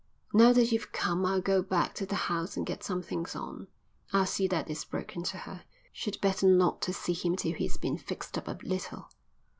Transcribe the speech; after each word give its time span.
"Now 0.33 0.51
that 0.53 0.71
you've 0.71 0.91
come 0.91 1.27
I'll 1.27 1.41
go 1.41 1.61
back 1.61 1.93
to 1.93 2.07
the 2.07 2.15
house 2.25 2.57
and 2.57 2.65
get 2.65 2.83
some 2.83 3.03
things 3.03 3.35
on. 3.35 3.67
I'll 4.11 4.25
see 4.25 4.47
that 4.47 4.67
it's 4.67 4.83
broken 4.83 5.21
to 5.25 5.37
her. 5.37 5.61
She'd 5.93 6.19
better 6.19 6.47
not 6.47 6.83
see 6.85 7.13
him 7.13 7.35
till 7.35 7.53
he's 7.53 7.77
been 7.77 7.99
fixed 7.99 8.35
up 8.35 8.47
a 8.47 8.57
little." 8.63 9.09